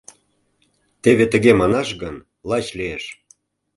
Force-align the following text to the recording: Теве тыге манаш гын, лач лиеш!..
Теве 1.03 1.25
тыге 1.33 1.51
манаш 1.59 1.89
гын, 2.01 2.15
лач 2.49 2.65
лиеш!.. 2.77 3.03